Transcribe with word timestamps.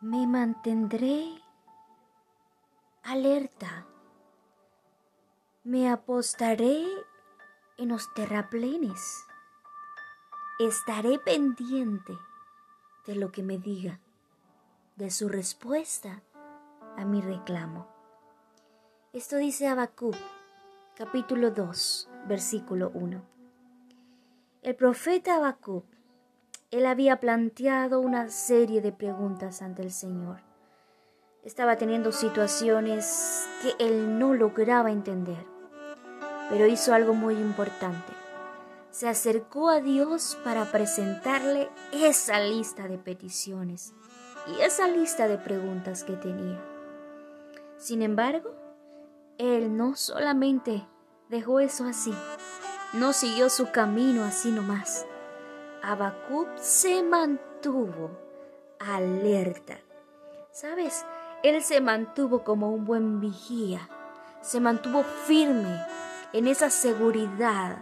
Me 0.00 0.28
mantendré 0.28 1.42
alerta. 3.02 3.84
Me 5.64 5.90
apostaré 5.90 6.84
en 7.78 7.88
los 7.88 8.14
terraplenes. 8.14 9.26
Estaré 10.60 11.18
pendiente 11.18 12.16
de 13.08 13.16
lo 13.16 13.32
que 13.32 13.42
me 13.42 13.58
diga, 13.58 13.98
de 14.94 15.10
su 15.10 15.28
respuesta 15.28 16.22
a 16.96 17.04
mi 17.04 17.20
reclamo. 17.20 17.88
Esto 19.12 19.34
dice 19.34 19.66
Habacuc, 19.66 20.14
capítulo 20.94 21.50
2, 21.50 22.08
versículo 22.28 22.92
1. 22.94 23.20
El 24.62 24.76
profeta 24.76 25.34
Habacuc, 25.34 25.84
él 26.70 26.84
había 26.84 27.18
planteado 27.18 27.98
una 28.00 28.28
serie 28.28 28.82
de 28.82 28.92
preguntas 28.92 29.62
ante 29.62 29.82
el 29.82 29.90
Señor. 29.90 30.40
Estaba 31.42 31.76
teniendo 31.76 32.12
situaciones 32.12 33.46
que 33.62 33.74
él 33.78 34.18
no 34.18 34.34
lograba 34.34 34.90
entender, 34.90 35.46
pero 36.50 36.66
hizo 36.66 36.92
algo 36.92 37.14
muy 37.14 37.34
importante. 37.36 38.12
Se 38.90 39.08
acercó 39.08 39.70
a 39.70 39.80
Dios 39.80 40.36
para 40.44 40.70
presentarle 40.70 41.70
esa 41.92 42.40
lista 42.40 42.86
de 42.86 42.98
peticiones 42.98 43.94
y 44.46 44.60
esa 44.60 44.88
lista 44.88 45.26
de 45.26 45.38
preguntas 45.38 46.04
que 46.04 46.14
tenía. 46.14 46.62
Sin 47.78 48.02
embargo, 48.02 48.50
él 49.38 49.74
no 49.74 49.96
solamente 49.96 50.86
dejó 51.30 51.60
eso 51.60 51.84
así, 51.84 52.12
no 52.92 53.14
siguió 53.14 53.48
su 53.48 53.70
camino 53.70 54.24
así 54.24 54.50
nomás. 54.50 55.06
Habacuc 55.82 56.48
se 56.56 57.02
mantuvo 57.02 58.10
alerta. 58.78 59.78
¿Sabes? 60.52 61.04
Él 61.42 61.62
se 61.62 61.80
mantuvo 61.80 62.42
como 62.42 62.70
un 62.72 62.84
buen 62.84 63.20
vigía, 63.20 63.88
se 64.40 64.60
mantuvo 64.60 65.02
firme 65.02 65.80
en 66.32 66.48
esa 66.48 66.70
seguridad 66.70 67.78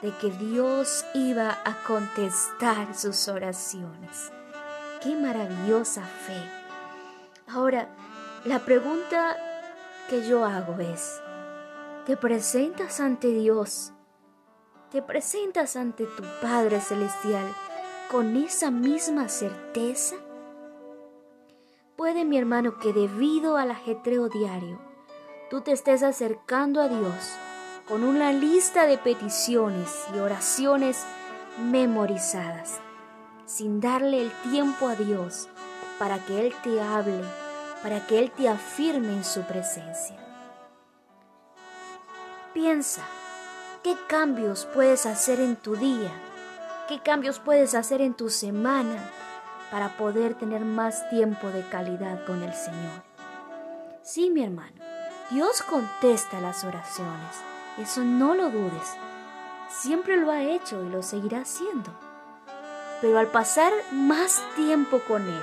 de 0.00 0.10
que 0.18 0.30
Dios 0.30 1.04
iba 1.14 1.58
a 1.64 1.82
contestar 1.86 2.94
sus 2.94 3.28
oraciones. 3.28 4.32
¡Qué 5.02 5.16
maravillosa 5.16 6.02
fe! 6.02 6.40
Ahora, 7.46 7.88
la 8.44 8.58
pregunta 8.60 9.36
que 10.08 10.26
yo 10.26 10.44
hago 10.44 10.78
es, 10.80 11.20
¿te 12.06 12.16
presentas 12.16 13.00
ante 13.00 13.28
Dios? 13.28 13.92
¿Te 14.94 15.02
presentas 15.02 15.74
ante 15.74 16.06
tu 16.06 16.22
Padre 16.40 16.80
Celestial 16.80 17.52
con 18.12 18.36
esa 18.36 18.70
misma 18.70 19.28
certeza? 19.28 20.14
Puede, 21.96 22.24
mi 22.24 22.38
hermano, 22.38 22.78
que 22.78 22.92
debido 22.92 23.56
al 23.56 23.72
ajetreo 23.72 24.28
diario, 24.28 24.80
tú 25.50 25.62
te 25.62 25.72
estés 25.72 26.04
acercando 26.04 26.80
a 26.80 26.86
Dios 26.86 27.34
con 27.88 28.04
una 28.04 28.32
lista 28.32 28.86
de 28.86 28.96
peticiones 28.96 29.90
y 30.14 30.18
oraciones 30.20 31.02
memorizadas, 31.58 32.78
sin 33.46 33.80
darle 33.80 34.22
el 34.22 34.30
tiempo 34.52 34.86
a 34.86 34.94
Dios 34.94 35.48
para 35.98 36.24
que 36.24 36.40
Él 36.40 36.54
te 36.62 36.80
hable 36.80 37.20
para 37.82 38.06
que 38.06 38.20
Él 38.20 38.30
te 38.30 38.48
afirme 38.48 39.08
en 39.08 39.24
su 39.24 39.42
presencia. 39.42 40.16
Piensa, 42.54 43.02
¿qué 43.84 43.98
cambios 44.08 44.66
puedes 44.72 45.04
hacer 45.04 45.40
en 45.40 45.56
tu 45.56 45.76
día? 45.76 46.10
¿Qué 46.88 47.00
cambios 47.00 47.38
puedes 47.38 47.74
hacer 47.74 48.00
en 48.00 48.14
tu 48.14 48.30
semana 48.30 49.10
para 49.70 49.98
poder 49.98 50.34
tener 50.34 50.62
más 50.62 51.08
tiempo 51.10 51.48
de 51.48 51.68
calidad 51.68 52.24
con 52.24 52.42
el 52.42 52.54
Señor? 52.54 53.02
Sí, 54.02 54.30
mi 54.30 54.42
hermano, 54.42 54.80
Dios 55.30 55.62
contesta 55.62 56.40
las 56.40 56.64
oraciones, 56.64 57.36
eso 57.78 58.00
no 58.00 58.34
lo 58.34 58.48
dudes. 58.48 58.96
Siempre 59.68 60.16
lo 60.16 60.30
ha 60.30 60.42
hecho 60.42 60.82
y 60.82 60.88
lo 60.88 61.02
seguirá 61.02 61.42
haciendo. 61.42 61.92
Pero 63.02 63.18
al 63.18 63.26
pasar 63.26 63.72
más 63.92 64.42
tiempo 64.56 65.00
con 65.06 65.28
Él, 65.28 65.42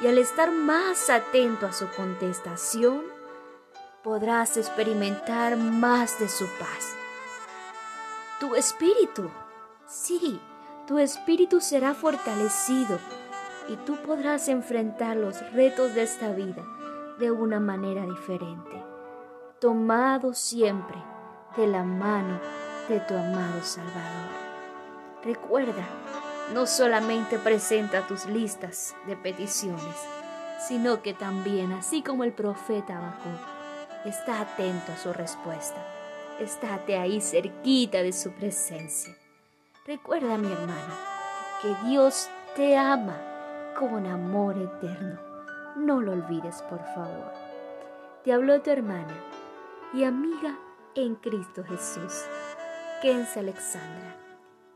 y 0.00 0.08
al 0.08 0.18
estar 0.18 0.50
más 0.50 1.10
atento 1.10 1.66
a 1.66 1.72
su 1.72 1.88
contestación, 1.90 3.02
podrás 4.02 4.56
experimentar 4.56 5.56
más 5.56 6.18
de 6.18 6.28
su 6.28 6.46
paz. 6.58 6.97
Tu 8.40 8.54
espíritu, 8.54 9.28
sí, 9.88 10.40
tu 10.86 10.98
espíritu 10.98 11.60
será 11.60 11.92
fortalecido 11.92 13.00
y 13.68 13.74
tú 13.78 13.96
podrás 13.96 14.46
enfrentar 14.46 15.16
los 15.16 15.40
retos 15.52 15.92
de 15.96 16.04
esta 16.04 16.30
vida 16.30 16.62
de 17.18 17.32
una 17.32 17.58
manera 17.58 18.02
diferente, 18.02 18.80
tomado 19.58 20.34
siempre 20.34 20.96
de 21.56 21.66
la 21.66 21.82
mano 21.82 22.38
de 22.88 23.00
tu 23.00 23.14
amado 23.14 23.60
Salvador. 23.62 24.30
Recuerda, 25.24 25.84
no 26.54 26.66
solamente 26.66 27.40
presenta 27.40 28.06
tus 28.06 28.26
listas 28.26 28.94
de 29.08 29.16
peticiones, 29.16 29.96
sino 30.60 31.02
que 31.02 31.12
también, 31.12 31.72
así 31.72 32.02
como 32.02 32.22
el 32.22 32.32
profeta 32.32 32.98
Habacuc, 32.98 34.06
está 34.06 34.42
atento 34.42 34.92
a 34.92 34.96
su 34.96 35.12
respuesta. 35.12 35.97
Estate 36.40 36.96
ahí 36.96 37.20
cerquita 37.20 38.02
de 38.02 38.12
su 38.12 38.30
presencia. 38.32 39.14
Recuerda, 39.86 40.38
mi 40.38 40.52
hermana, 40.52 40.98
que 41.60 41.74
Dios 41.88 42.28
te 42.54 42.76
ama 42.76 43.16
con 43.78 44.06
amor 44.06 44.56
eterno. 44.56 45.18
No 45.76 46.00
lo 46.00 46.12
olvides, 46.12 46.62
por 46.62 46.84
favor. 46.94 47.32
Te 48.22 48.32
habló 48.32 48.60
tu 48.60 48.70
hermana 48.70 49.14
y 49.94 50.04
amiga 50.04 50.58
en 50.94 51.14
Cristo 51.16 51.64
Jesús, 51.64 52.24
Kenza 53.02 53.40
Alexandra. 53.40 54.16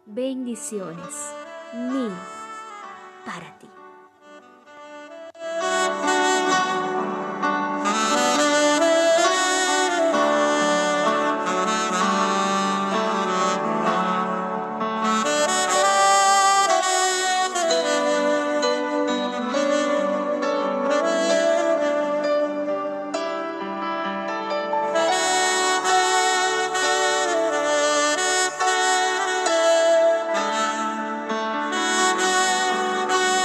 Bendiciones 0.07 1.33
mío 1.75 2.11
para 3.25 3.59
ti. 3.59 3.69